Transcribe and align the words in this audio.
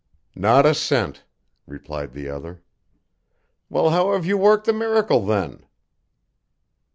"Not 0.33 0.65
a 0.65 0.73
cent," 0.73 1.25
replied 1.67 2.13
the 2.13 2.27
other. 2.27 2.63
"Well, 3.69 3.91
how 3.91 4.13
have 4.13 4.25
you 4.25 4.35
worked 4.35 4.65
the 4.65 4.73
miracle, 4.73 5.23
then?" 5.27 5.67